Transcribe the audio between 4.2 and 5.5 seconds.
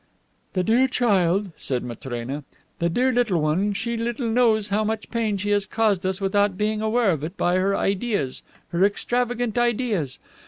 knows how much pain